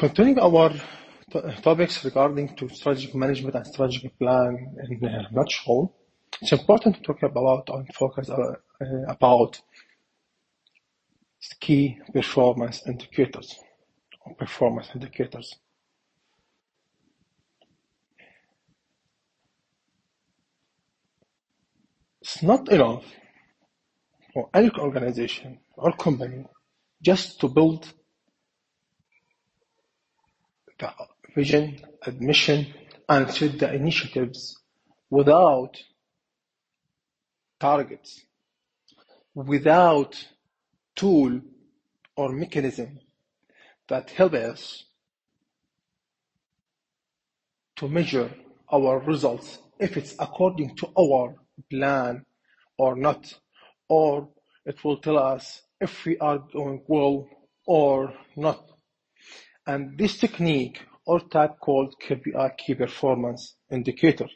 [0.00, 0.70] Continuing our
[1.30, 5.94] to- topics regarding to strategic management and strategic plan in a nutshell,
[6.40, 9.60] it's important to talk about and focus uh, uh, about
[11.60, 13.60] key performance indicators
[14.24, 15.56] or performance indicators.
[22.22, 23.04] It's not enough
[24.32, 26.46] for any organization or company
[27.02, 27.92] just to build
[31.34, 32.66] vision, admission,
[33.08, 34.60] and the initiatives
[35.10, 35.76] without
[37.58, 38.24] targets,
[39.34, 40.16] without
[40.96, 41.40] tool
[42.16, 42.98] or mechanism
[43.88, 44.84] that help us
[47.76, 48.30] to measure
[48.72, 51.34] our results if it's according to our
[51.70, 52.24] plan
[52.78, 53.34] or not,
[53.88, 54.28] or
[54.66, 57.26] it will tell us if we are doing well
[57.66, 58.69] or not.
[59.70, 64.26] And this technique or type called KPI key performance indicator.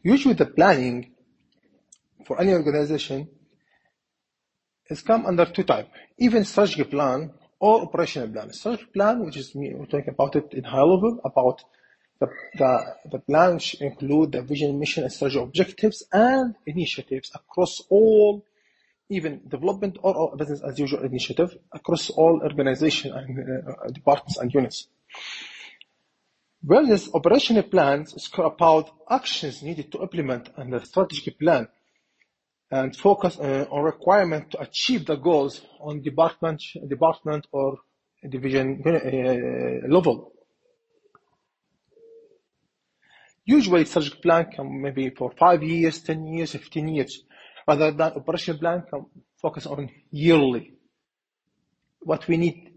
[0.00, 1.12] Usually the planning
[2.24, 3.28] for any organization
[4.88, 8.52] is come under two type, even strategic plan or operational plan.
[8.52, 11.64] Strategic plan, which is me, we're talking about it in high level, about
[12.26, 17.80] the, the, the plan which include the vision, mission, and strategy objectives and initiatives across
[17.90, 18.44] all,
[19.08, 24.52] even development or, or business as usual initiative across all organization and uh, departments and
[24.52, 24.88] units.
[26.62, 31.68] Whereas operational plans is about actions needed to implement and the strategic plan
[32.70, 37.78] and focus uh, on requirement to achieve the goals on department, department or
[38.28, 40.33] division uh, level.
[43.44, 47.22] Usually strategic plan can maybe for five years, 10 years, 15 years,
[47.68, 49.06] rather than operational plan can
[49.40, 50.72] focus on yearly.
[52.00, 52.72] What we need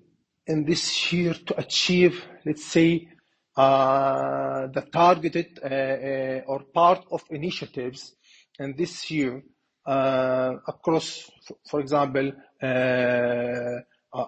[0.46, 3.08] in this year to achieve, let's say,
[3.56, 8.16] uh, the targeted uh, uh, or part of initiatives
[8.60, 9.42] in this year
[9.86, 11.30] uh, across,
[11.70, 13.80] for example, uh,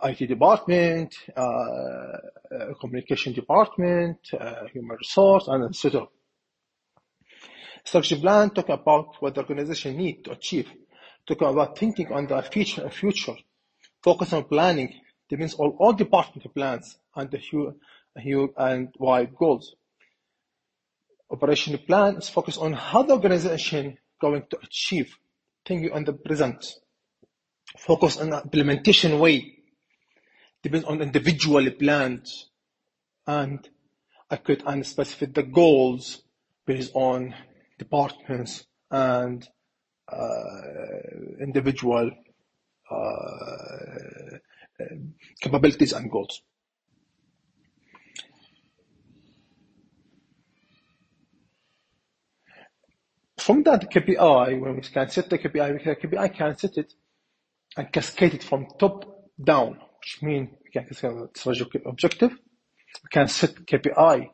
[0.03, 2.17] IT department, uh, uh,
[2.79, 6.07] communication department, uh, human resource, and etc.
[7.83, 10.69] Strategy plan talking about what the organization need to achieve,
[11.25, 13.35] talking about thinking on the future, and future.
[14.01, 14.93] focus on planning,
[15.29, 17.75] that means all, all department plans and the huge,
[18.17, 19.75] huge and wide goals.
[21.31, 25.17] Operational plan is focused on how the organization going to achieve
[25.65, 26.65] thinking on the present.
[27.77, 29.59] Focus on the implementation way,
[30.63, 32.49] depends on individual plans,
[33.27, 33.69] and
[34.29, 36.23] I could and specify the goals
[36.65, 37.35] based on
[37.79, 39.47] departments and
[40.11, 40.61] uh,
[41.41, 42.11] individual
[42.91, 44.37] uh,
[45.41, 46.41] capabilities and goals.
[53.37, 56.93] From that KPI, when we can set the KPI, the KPI can set it
[57.77, 59.05] and cascade it from top
[59.41, 62.31] down, which means we can cascade the strategic objective.
[62.31, 64.29] We can set KPI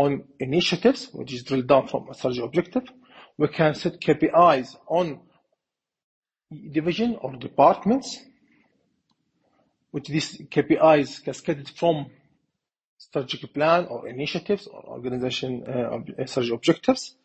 [0.00, 2.84] on initiatives, which is drilled down from a strategy objective.
[3.36, 5.20] We can set KPIs on
[6.72, 8.18] division or departments,
[9.90, 12.06] which these KPIs cascaded from
[12.96, 17.16] strategic plan or initiatives or organization uh, strategy objectives.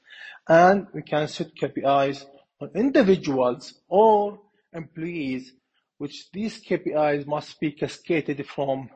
[0.47, 2.25] And we can set KPIs
[2.59, 4.39] on individuals or
[4.73, 5.53] employees,
[5.97, 8.89] which these KPIs must be cascaded from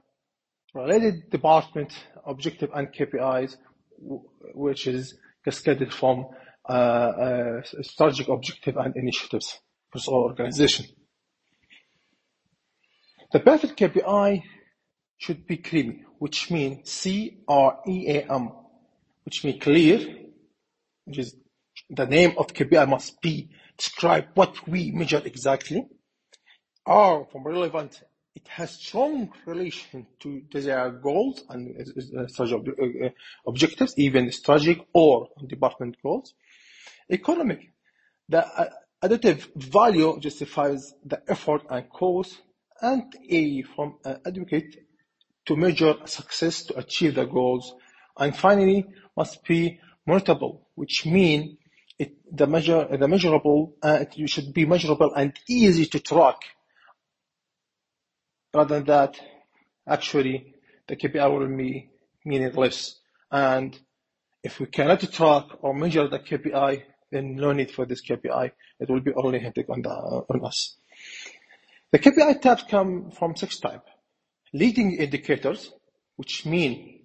[0.74, 1.92] related department
[2.26, 3.56] objective and KPIs,
[4.00, 6.28] which is cascaded from
[6.68, 9.60] uh, uh, strategic objective and initiatives
[9.92, 10.86] for all organization.
[13.32, 14.44] The perfect KPI
[15.18, 18.52] should be creamy, which means C-R-E-A-M,
[19.24, 20.00] which means clear,
[21.06, 21.36] which is
[21.90, 25.88] the name of KPI must be describe what we measure exactly.
[26.86, 28.01] R from relevant
[28.36, 33.10] it has strong relation to desired goals and uh, strategic uh,
[33.48, 36.34] objectives, even strategic or department goals.
[37.10, 37.72] Economic,
[38.28, 38.70] the uh,
[39.04, 42.40] additive value justifies the effort and cost,
[42.81, 44.75] and A from uh, adequate
[45.46, 47.74] to measure success to achieve the goals,
[48.18, 48.86] and finally
[49.18, 51.58] must be measurable, which mean
[51.98, 56.38] it, the measure the measurable uh, it should be measurable and easy to track
[58.54, 59.19] rather than that,
[59.88, 60.56] actually,
[60.88, 61.90] the KPI will be
[62.25, 63.00] meaningless.
[63.31, 63.78] And
[64.44, 68.51] if we cannot track or measure the KPI, then no need for this KPI.
[68.80, 70.78] It will be only hitting on, the, on us.
[71.92, 73.90] The KPI types come from six types.
[74.54, 75.72] Leading indicators,
[76.16, 77.01] which mean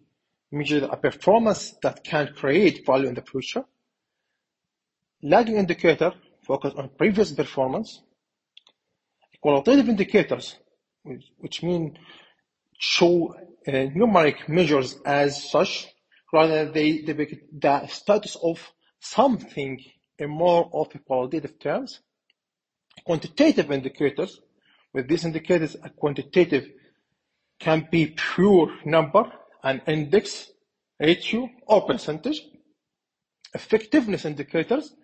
[0.51, 3.65] measure a performance that can create value in the future.
[5.23, 6.13] Lagging indicator
[6.43, 8.03] focus on previous performance.
[9.41, 10.57] Qualitative indicators,
[11.05, 11.99] which, mean
[12.79, 13.35] show
[13.67, 15.87] uh, numeric measures as such,
[16.33, 19.81] rather they the status of something
[20.19, 22.01] in more of a qualitative terms.
[23.05, 24.41] Quantitative indicators,
[24.93, 26.71] with these indicators, a quantitative
[27.59, 29.31] can be pure number,
[29.63, 30.51] an index,
[31.01, 32.41] ratio, or percentage.
[33.53, 34.95] Effectiveness indicators,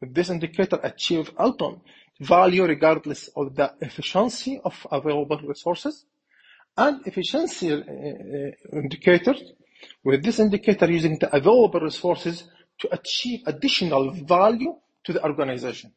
[0.00, 1.80] with this indicator achieve ultimate
[2.20, 6.04] value regardless of the efficiency of available resources.
[6.76, 9.42] And efficiency uh, uh, indicators,
[10.04, 12.44] with this indicator using the available resources
[12.78, 14.74] to achieve additional value
[15.04, 15.92] to the organization.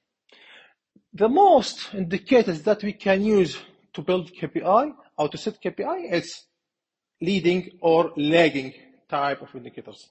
[1.13, 3.57] The most indicators that we can use
[3.94, 6.45] to build KPI or to set KPI is
[7.19, 8.74] leading or lagging
[9.10, 10.10] type of indicators.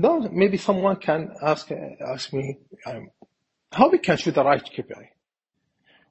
[0.00, 3.10] Now, maybe someone can ask ask me um,
[3.72, 5.08] how we can choose the right KPI.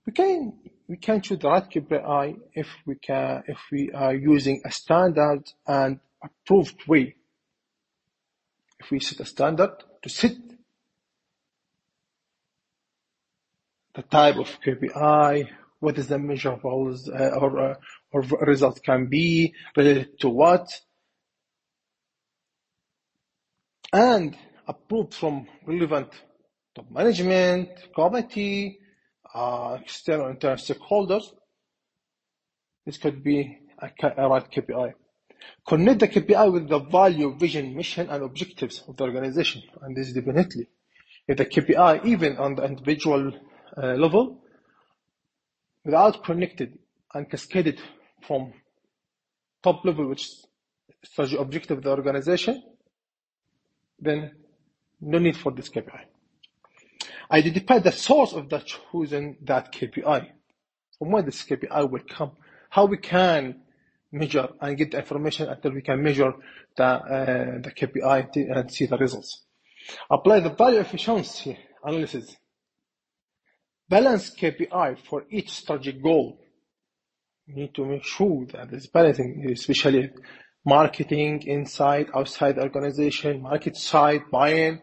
[0.06, 0.54] We can
[0.90, 5.44] we can choose the right KPI if we can if we are using a standard
[5.66, 7.16] and approved way.
[8.80, 9.72] If we set a standard
[10.04, 10.36] to set
[13.96, 15.48] the type of KPI,
[15.80, 17.76] what is the measurables uh, or uh,
[18.12, 20.68] or result can be related to what,
[23.94, 24.38] and
[24.68, 26.10] approved from relevant
[26.76, 28.80] top management, committee,
[29.34, 31.24] uh, external internal stakeholders.
[32.86, 34.94] This could be a, a right KPI.
[35.68, 39.62] Connect the KPI with the value, vision, mission, and objectives of the organization.
[39.82, 40.68] And this is definitely
[41.28, 43.34] if the KPI, even on the individual
[43.76, 44.42] uh, level,
[45.84, 46.78] without connected
[47.14, 47.80] and cascaded
[48.22, 48.54] from
[49.62, 50.48] top level, which is
[51.04, 52.64] strategy objective of the organization,
[54.00, 54.32] then
[55.02, 56.02] no need for this KPI.
[57.32, 60.28] Identify the source of that chosen that KPI.
[60.98, 62.32] From where this KPI will come,
[62.70, 63.62] how we can
[64.12, 66.34] measure and get the information until we can measure
[66.76, 69.44] the, uh, the KPI and see the results.
[70.10, 72.36] Apply the value efficiency analysis.
[73.90, 76.40] Balance KPI for each strategic goal.
[77.48, 80.12] We need to make sure that there's balancing, especially
[80.68, 84.82] marketing inside, outside organization, market side, buy-in,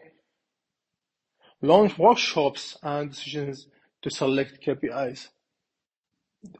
[1.61, 3.67] launch workshops and decisions
[4.01, 5.27] to select KPIs.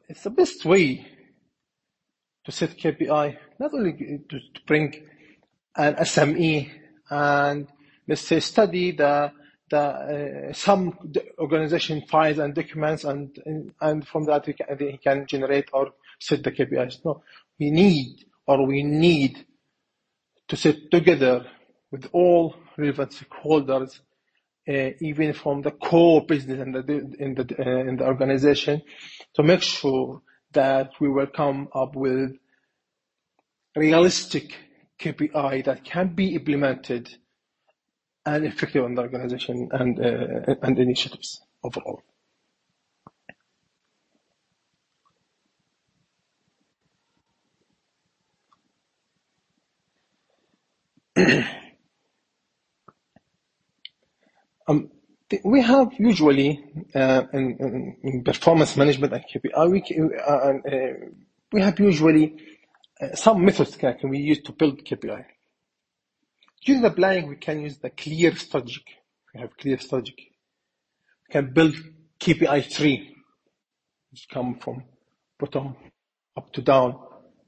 [0.07, 1.07] It's the best way
[2.45, 3.93] to set KPI, not only
[4.29, 4.93] to, to bring
[5.75, 6.69] an SME
[7.09, 7.67] and
[8.07, 9.31] let's say study the
[9.71, 10.95] the uh, some
[11.39, 13.35] organization files and documents and
[13.81, 15.89] and from that he can, can generate or
[16.19, 17.03] set the KPIs.
[17.03, 17.23] No,
[17.59, 19.45] we need or we need
[20.47, 21.45] to sit together
[21.91, 23.99] with all relevant stakeholders,
[24.67, 26.79] uh, even from the core business in the
[27.19, 28.81] in the uh, in the organization,
[29.35, 30.21] to make sure
[30.51, 32.31] that we will come up with
[33.75, 34.55] realistic
[34.99, 37.09] KPI that can be implemented
[38.25, 42.01] and effective in the organization and uh, and initiatives overall.
[54.67, 54.89] um,
[55.43, 56.63] we have usually
[56.93, 60.93] uh, in, in, performance management and KPI, we, uh, uh,
[61.51, 62.35] we have usually
[63.01, 65.25] uh, some methods can, can we use to build KPI.
[66.63, 68.85] During the planning, we can use the clear strategic.
[69.33, 70.17] We have clear strategic.
[70.17, 71.75] We can build
[72.19, 73.15] KPI tree,
[74.11, 74.83] which come from
[75.39, 75.75] bottom
[76.37, 76.99] up to down,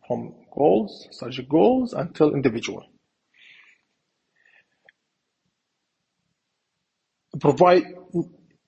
[0.07, 2.85] from goals, strategic goals, until individual.
[7.39, 7.83] Provide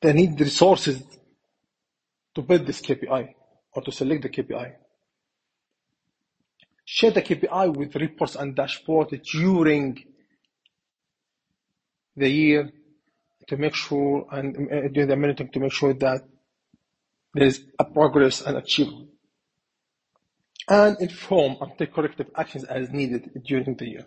[0.02, 1.02] the need resources
[2.36, 3.34] to build this KPI
[3.74, 4.74] or to select the KPI.
[6.86, 10.04] Share the KPI with reports and dashboard during
[12.16, 12.72] the year
[13.48, 16.22] to make sure and uh, during the monitoring to make sure that
[17.34, 19.10] there is a progress and achievement.
[20.68, 24.06] And inform and take corrective actions as needed during the year.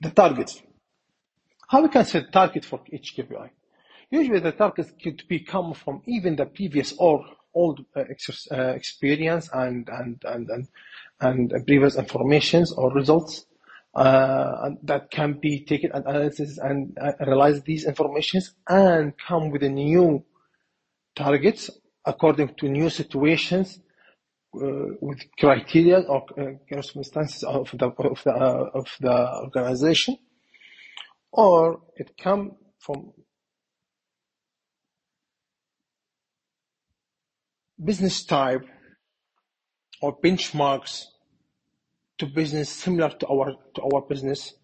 [0.00, 0.62] The targets.
[1.68, 3.50] How we can set target for each KPI?
[4.10, 8.04] Usually the targets could be come from even the previous or old uh,
[8.50, 10.68] uh, experience and, and, and, and,
[11.20, 13.46] and previous informations or results
[13.94, 19.62] uh, that can be taken and analysis and uh, analyze these informations and come with
[19.62, 20.24] a new
[21.16, 21.70] targets
[22.04, 23.80] according to new situations
[24.52, 30.16] with criteria or uh, circumstances of the of the uh, of the organization,
[31.32, 33.12] or it come from
[37.82, 38.66] business type
[40.02, 41.04] or benchmarks
[42.18, 44.54] to business similar to our to our business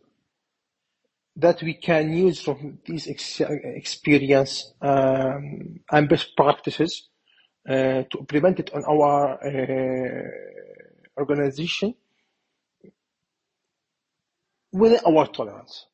[1.37, 7.16] that we can use from these ex experience um, and best practices uh,
[7.67, 10.31] to implement it on our uh,
[11.19, 11.95] organization
[14.73, 15.87] within our tolerance.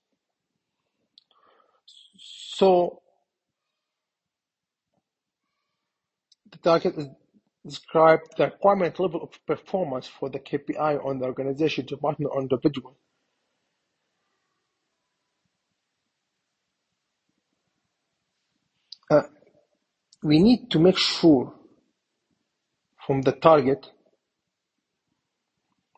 [2.17, 3.03] So
[6.51, 7.09] the target is
[7.65, 12.97] describe the requirement level of performance for the KPI on the organization, department, or individual.
[19.11, 19.23] Uh,
[20.23, 21.55] we need to make sure
[23.07, 23.91] from the target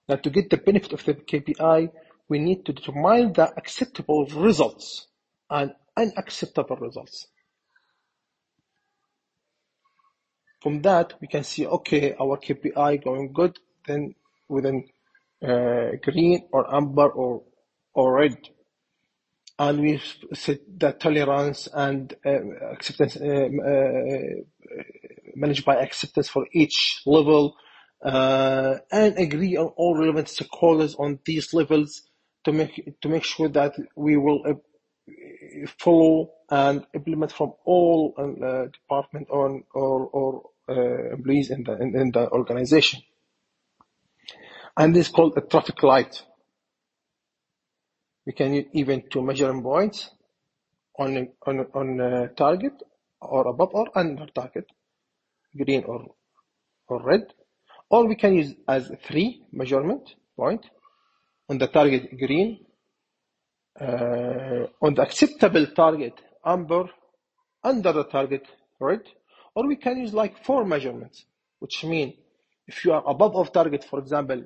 [0.08, 1.90] that to get the benefit of the KPI,
[2.28, 5.06] we need to determine the acceptable results
[5.50, 7.28] and unacceptable results.
[10.62, 14.14] From that, we can see, okay, our KPI going good, then
[14.48, 14.84] within
[15.42, 17.42] uh, green or amber or,
[17.92, 18.36] or red.
[19.58, 20.00] And we
[20.32, 24.42] set the tolerance and uh, acceptance um, uh,
[25.34, 27.56] managed by acceptance for each level
[28.04, 32.02] uh, and agree on all relevant stakeholders on these levels
[32.44, 34.54] to make to make sure that we will uh,
[35.78, 41.96] follow and implement from all uh, department on or, or uh, employees in the, in,
[41.96, 43.02] in the organization.
[44.76, 46.22] And this is called a traffic light.
[48.26, 50.10] We can use even to measuring points
[50.98, 52.72] on, on, on a target
[53.20, 54.66] or above or under target,
[55.56, 56.06] green or,
[56.88, 57.22] or red.
[57.90, 60.64] Or we can use as three measurement point
[61.48, 62.64] on the target green,
[63.80, 66.84] uh, on the acceptable target amber,
[67.62, 68.46] under the target
[68.80, 69.02] red,
[69.54, 71.24] or we can use like four measurements,
[71.58, 72.14] which mean
[72.66, 74.42] if you are above of target, for example,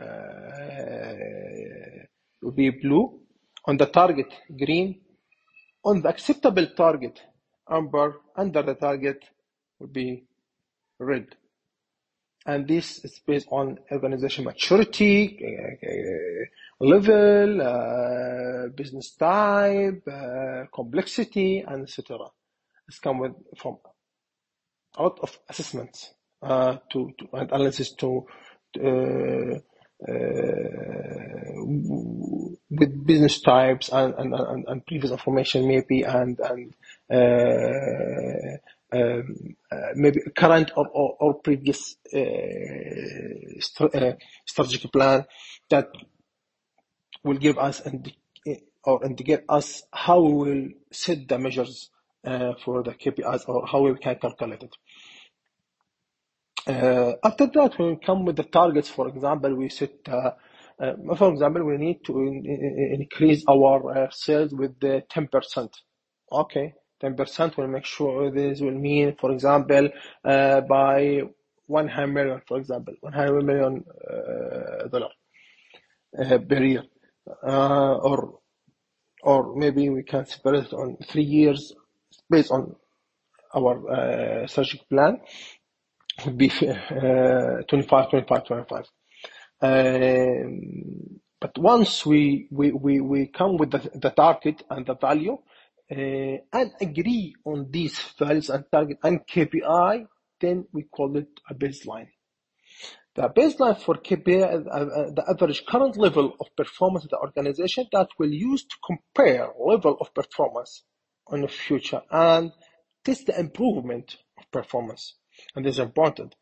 [0.00, 1.14] uh,
[2.42, 3.20] will be blue,
[3.66, 5.00] on the target green,
[5.84, 7.20] on the acceptable target
[7.70, 9.24] amber, under the target
[9.78, 10.24] will be
[11.00, 11.26] red.
[12.46, 21.82] And this is based on organization maturity, uh, level, uh, business type, uh, complexity, and
[21.82, 22.18] etc.
[22.88, 23.78] It's come with from
[24.96, 28.26] a lot of assessments uh, to, to and analysis to
[28.82, 29.58] uh,
[30.08, 31.52] uh,
[32.70, 36.74] with business types and, and, and, and, previous information maybe and and
[37.12, 38.56] uh,
[38.92, 39.36] um,
[39.70, 44.16] uh, maybe current or, or, or previous uh, st
[44.46, 45.24] strategic plan
[45.68, 45.88] that
[47.24, 48.12] will give us and
[48.84, 51.90] or indicate us how we will set the measures
[52.24, 54.76] uh, for the KPIs or how we can calculate it.
[56.66, 60.30] Uh, after that, when we come with the targets, for example, we set, uh,
[60.78, 65.70] uh, for example, we need to in, in, increase our uh, sales with the 10%.
[66.32, 69.88] Okay, 10% will make sure this will mean, for example,
[70.24, 71.22] uh, by
[71.66, 73.84] 100 million, for example, 100 million
[74.90, 75.10] dollar
[76.48, 76.84] per year,
[77.42, 78.40] or
[79.22, 81.72] or maybe we can separate it on three years
[82.30, 82.74] based on
[83.54, 85.20] our uh, strategic plan
[86.24, 88.84] would be uh, 25, 25, 25.
[89.62, 95.34] Um, but once we, we, we, we come with the, the target and the value
[95.34, 95.38] uh,
[95.90, 100.06] and agree on these values and target and KPI,
[100.40, 102.08] then we call it a baseline.
[103.14, 107.18] The baseline for KPI is uh, uh, the average current level of performance of the
[107.18, 110.84] organization that we'll use to compare level of performance
[111.26, 112.52] on the future and
[113.04, 115.16] test the improvement of performance.
[115.56, 116.36] And this is important.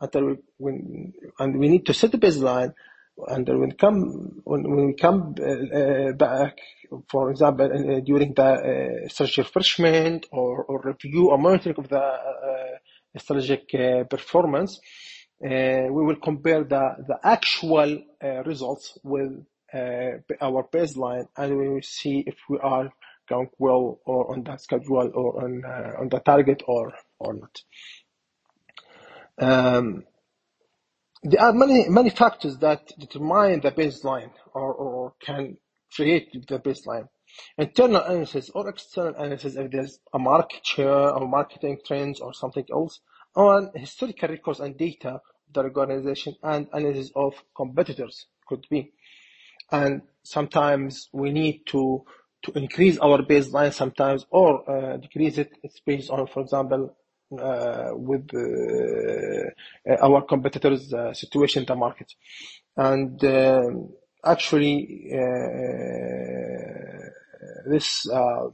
[0.00, 2.72] Until we, and we need to set the baseline
[3.26, 6.58] and when come when, when we come uh, uh, back,
[7.10, 8.42] for example, uh, during the
[9.04, 14.80] uh, strategic refreshment or, or review or monitoring of the uh, strategic uh, performance,
[15.40, 18.02] we will compare the the actual
[18.44, 19.44] results with
[19.74, 22.90] uh, our baseline and we will see if we are
[23.28, 27.62] going well or on that schedule or on uh, on the target or or not.
[29.40, 30.04] Um,
[31.22, 35.56] there are many many factors that determine the baseline or, or can
[35.94, 37.08] create the baseline.
[37.56, 42.64] Internal analysis or external analysis if there's a market share or marketing trends or something
[42.72, 43.00] else,
[43.34, 45.20] on historical records and data
[45.52, 48.92] the organization and analysis of competitors could be.
[49.70, 52.04] And sometimes we need to
[52.44, 55.50] to increase our baseline sometimes or uh, decrease it.
[55.62, 56.96] It's based on, for example,
[57.30, 62.14] with uh, our competitors' uh, situation in the market.
[62.76, 63.90] And um,
[64.24, 65.18] actually, uh,
[67.66, 68.48] this uh,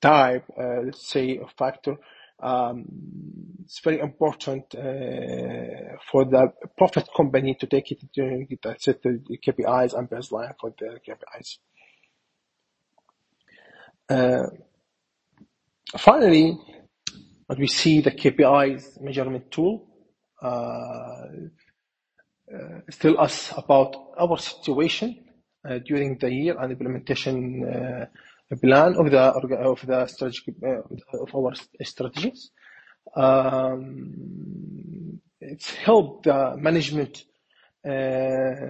[0.00, 1.96] type, uh, let's say, of factor,
[2.40, 2.84] um,
[3.64, 8.00] it's very important for the profit company to take it
[8.78, 11.58] set the KPIs and baseline for the KPIs.
[14.10, 14.48] Uh,
[17.46, 19.86] finally, we see the KPIs measurement tool
[20.42, 21.26] uh,
[22.52, 25.24] uh, tell us about our situation
[25.66, 27.62] uh, during the year and implementation
[28.60, 32.50] plan of the of the strategic of our strategies.
[33.16, 37.24] Um, it's helped the management
[37.82, 38.60] to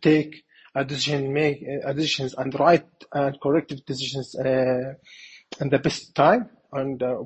[0.00, 7.02] take a decision make decisions and right and corrective decisions in the best time and
[7.02, 7.24] uh,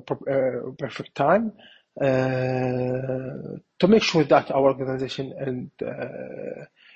[0.77, 1.53] perfect time
[1.99, 5.71] to make sure that our organization and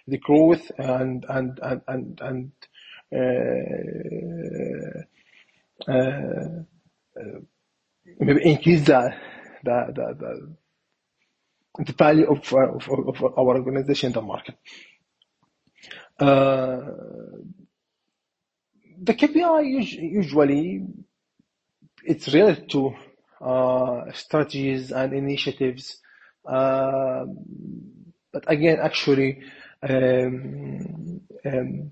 [0.08, 2.52] the growth and and and and, and
[5.88, 6.64] uh, uh,
[8.20, 9.14] maybe increase the
[9.64, 14.56] the the, the, the value of, of, of our organization in the market.
[16.20, 16.80] Uh,
[19.00, 20.82] the KPI usually
[22.08, 22.96] it's related to
[23.42, 26.02] uh, strategies and initiatives,
[26.48, 27.26] uh,
[28.32, 29.42] but again, actually,
[29.88, 31.92] um, um,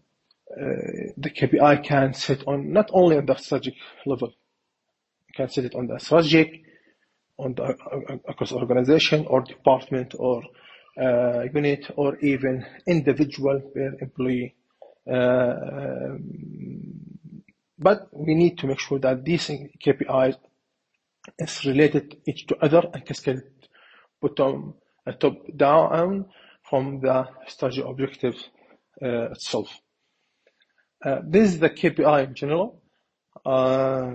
[0.49, 3.75] uh, the KPI can sit on not only on the strategic
[4.06, 4.30] level,
[5.28, 6.63] you can set it on the strategic,
[7.38, 10.41] on the uh, across organization or department or
[11.01, 14.56] uh, unit or even individual per employee.
[15.12, 16.15] Uh,
[17.85, 19.45] but we need to make sure that these
[19.83, 20.37] KPIs
[21.37, 23.43] is related each to other and cascade
[24.19, 24.73] bottom
[25.05, 26.25] uh, top down
[26.67, 28.37] from the strategy objective
[29.03, 29.69] uh, itself.
[31.05, 32.81] Uh, this is the KPI in general.
[33.45, 34.09] Uh,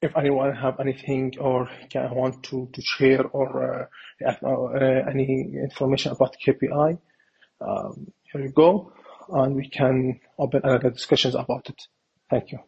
[0.00, 3.90] if anyone have anything or can want to, to share or
[4.24, 6.96] uh, uh, any information about KPI,
[7.60, 8.92] um, here you go,
[9.32, 11.80] and we can open other discussions about it.
[12.30, 12.58] Thank you.